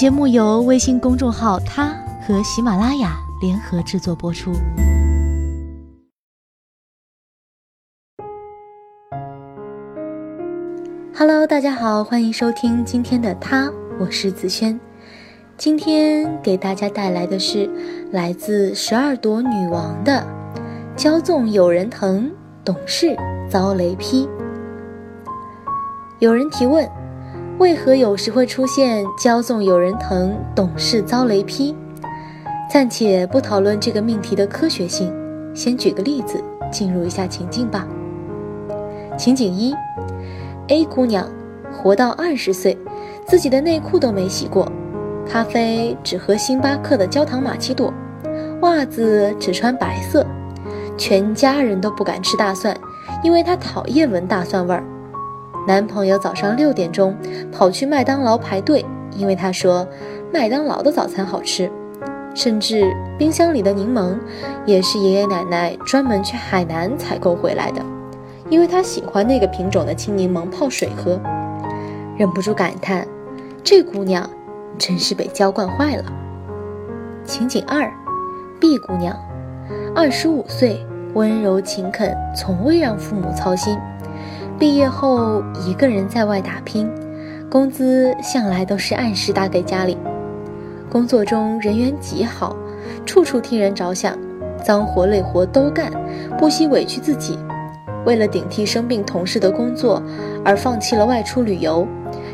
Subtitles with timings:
[0.00, 1.94] 节目由微信公众号“他”
[2.26, 4.50] 和喜马拉雅联合制作播出。
[11.14, 14.80] Hello，大家好，欢迎收听今天的他，我是子轩。
[15.58, 17.68] 今天给大家带来的是
[18.10, 20.26] 来自十二朵女王的
[20.96, 22.32] “骄纵有人疼，
[22.64, 23.14] 懂事
[23.50, 24.26] 遭雷劈”。
[26.20, 26.88] 有人提问：
[27.60, 31.76] 为何有时会出现“骄纵有人疼，懂事遭雷劈”？
[32.72, 35.12] 暂且不讨论这个命题的科学性，
[35.54, 36.42] 先举个例子，
[36.72, 37.86] 进入一下情境吧。
[39.18, 39.74] 情景一。
[40.68, 41.28] A 姑娘
[41.70, 42.78] 活到二十岁，
[43.26, 44.66] 自己的内裤都没洗过，
[45.28, 47.92] 咖啡只喝星巴克的焦糖玛奇朵，
[48.62, 50.26] 袜子只穿白色，
[50.96, 52.74] 全家人都不敢吃大蒜，
[53.22, 54.82] 因为她讨厌闻大蒜味儿。
[55.70, 57.14] 男朋友早上六点钟
[57.52, 59.86] 跑去麦当劳排队，因为他说
[60.32, 61.70] 麦当劳的早餐好吃，
[62.34, 64.16] 甚至冰箱里的柠檬
[64.66, 67.80] 也是爷爷奶奶专门去海南采购回来的。
[68.48, 71.20] 因为他喜欢那个品种的青柠檬泡水喝，
[72.18, 73.06] 忍不住感叹
[73.62, 74.28] ：“这姑娘
[74.76, 76.04] 真是被娇惯坏了。”
[77.24, 77.88] 情景二
[78.58, 79.16] ，B 姑娘，
[79.94, 83.78] 二十五岁，温柔勤恳，从未让父母操心。
[84.60, 86.86] 毕业后一个人在外打拼，
[87.50, 89.96] 工资向来都是按时打给家里。
[90.90, 92.54] 工作中人缘极好，
[93.06, 94.14] 处处替人着想，
[94.62, 95.90] 脏活累活都干，
[96.38, 97.38] 不惜委屈自己。
[98.04, 100.02] 为了顶替生病同事的工作
[100.44, 101.88] 而放弃了外出旅游，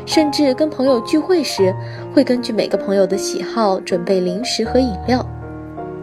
[0.05, 1.73] 甚至跟朋友聚会时
[2.13, 5.25] 会根据每个朋友的喜好准备零食和饮料。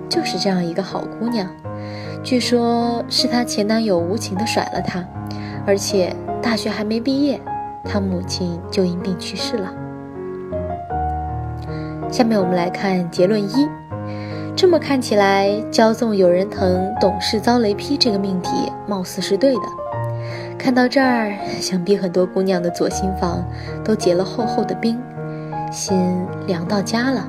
[0.08, 1.46] 就是这样一个好姑娘，
[2.22, 5.04] 据说是她前男友无情的甩了她，
[5.66, 7.40] 而且大学还没毕业，
[7.84, 9.72] 他母亲就因病去世了。
[12.10, 13.68] 下面我们来看结论一。
[14.56, 18.50] 这么看起来，骄纵有人疼，懂事遭雷劈这个命题
[18.86, 19.62] 貌似是对的。
[20.56, 23.44] 看到这儿， 想必很多姑娘的左心房
[23.82, 25.00] 都结了厚厚的冰，
[25.72, 27.28] 心凉到家了。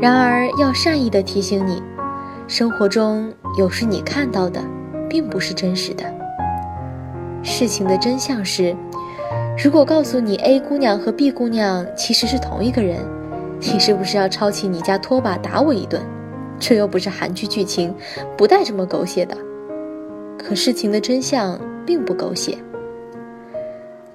[0.00, 1.82] 然而，要善意的提醒你，
[2.48, 4.60] 生活中有时你看到的，
[5.08, 6.04] 并不是真实的。
[7.48, 8.76] 事情的真相是，
[9.56, 13.00] 如果告诉你 A 姑娘和 B 姑娘其实是同一个人。
[13.60, 16.00] 你是不是要抄起你家拖把打我一顿？
[16.60, 17.92] 这又不是韩剧剧情，
[18.36, 19.36] 不带这么狗血的。
[20.38, 22.56] 可事情的真相并不狗血。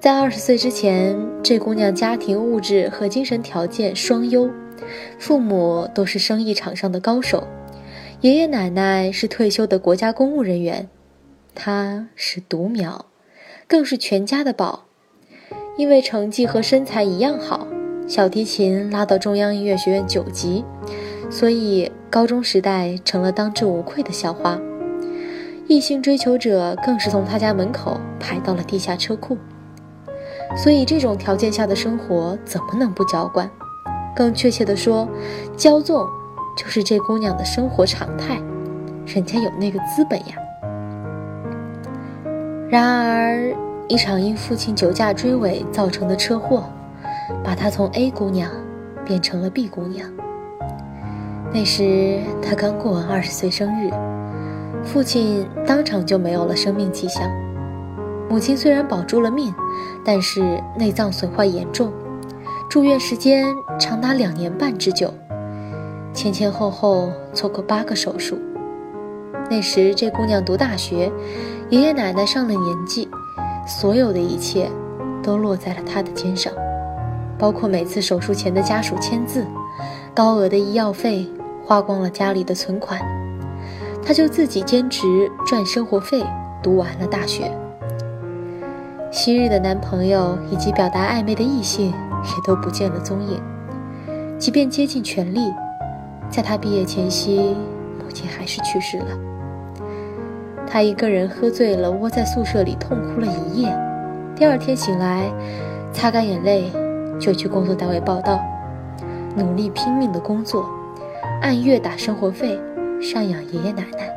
[0.00, 4.48] 在二十岁之前，这姑娘家庭物质和精神条件双优，
[5.18, 7.46] 父母都是生意场上的高手，
[8.22, 10.88] 爷爷奶奶是退休的国家公务人员，
[11.54, 13.04] 她是独苗，
[13.66, 14.84] 更是全家的宝，
[15.76, 17.66] 因为成绩和身材一样好。
[18.06, 20.62] 小提琴拉到中央音乐学院九级，
[21.30, 24.60] 所以高中时代成了当之无愧的校花。
[25.66, 29.38] 异性追求者更是从他家门口排到了地下车库。
[30.56, 33.50] 所以这种条件下的生活怎么能不娇惯？
[34.14, 35.08] 更确切的说，
[35.56, 36.06] 骄纵
[36.56, 38.38] 就是这姑娘的生活常态，
[39.06, 40.36] 人家有那个资本呀。
[42.74, 43.54] 然而，
[43.86, 46.64] 一场因父亲酒驾追尾造成的车祸。
[47.44, 48.50] 把她从 A 姑娘
[49.04, 50.10] 变成了 B 姑娘。
[51.52, 53.92] 那时她刚过完二十岁生日，
[54.82, 57.30] 父亲当场就没有了生命迹象。
[58.28, 59.54] 母亲虽然保住了命，
[60.04, 61.92] 但是内脏损坏严重，
[62.68, 65.14] 住院时间长达两年半之久，
[66.12, 68.36] 前前后后做过八个手术。
[69.50, 71.12] 那时这姑娘读大学，
[71.70, 73.08] 爷爷奶奶上了年纪，
[73.66, 74.70] 所有的一切
[75.22, 76.52] 都落在了他的肩上。
[77.36, 79.44] 包括每次手术前的家属签字，
[80.14, 81.26] 高额的医药费，
[81.64, 83.00] 花光了家里的存款，
[84.04, 86.24] 他就自己兼职赚生活费，
[86.62, 87.50] 读完了大学。
[89.10, 93.40] 昔日的男朋友以及表达暧昧的异性也都不见了踪影，
[94.38, 95.52] 即便竭尽全力，
[96.30, 97.56] 在他毕业前夕，
[97.98, 99.06] 母亲还是去世了。
[100.74, 103.72] 他一个人喝醉了，窝在宿舍里痛哭了一夜，
[104.34, 105.32] 第二天醒来，
[105.92, 106.72] 擦干眼泪。
[107.20, 108.40] 就去工作单位报道，
[109.36, 110.68] 努力拼命的工作，
[111.42, 112.58] 按月打生活费，
[113.00, 114.12] 赡养爷爷奶奶。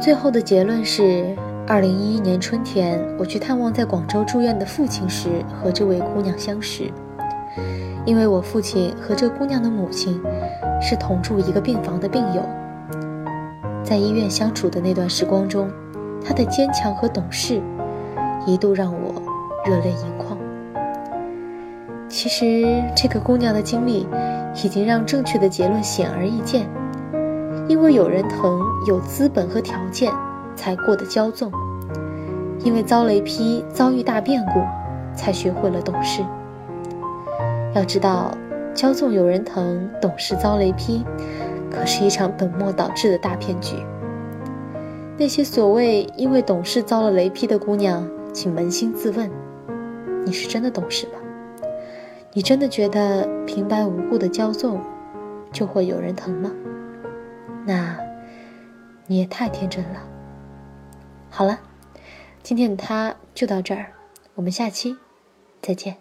[0.00, 1.34] 最后的结论是：
[1.66, 6.84] 二零一一年春天，我去探望在广州住院的父亲时，和这位姑娘相识。
[8.04, 10.22] 因为我父亲和这姑娘的母亲
[10.80, 12.48] 是同住一个病房的病友，
[13.88, 15.70] 在医院相处的那段时光中，
[16.22, 17.58] 她的坚强和懂事，
[18.44, 19.14] 一度让我
[19.64, 20.36] 热泪盈眶。
[22.06, 24.06] 其实这个姑娘的经历，
[24.62, 26.68] 已经让正确的结论显而易见。
[27.66, 30.12] 因为有人疼，有资本和条件，
[30.54, 31.50] 才过得骄纵；
[32.62, 34.60] 因为遭雷劈，遭遇大变故，
[35.16, 36.22] 才学会了懂事。
[37.74, 38.32] 要知道，
[38.74, 41.02] 骄纵有人疼，懂事遭雷劈，
[41.70, 43.76] 可是一场本末倒置的大骗局。
[45.16, 49.30] 那些所谓因为懂事遭了雷劈的姑娘，请扪心自问：
[50.24, 51.14] 你是真的懂事吗？
[52.32, 54.80] 你真的觉得平白无故的骄纵，
[55.52, 56.52] 就会有人疼吗？
[57.66, 57.98] 那，
[59.06, 60.02] 你也太天真了。
[61.30, 61.58] 好了，
[62.42, 63.86] 今天的他就到这儿，
[64.34, 64.96] 我们下期
[65.60, 65.96] 再见。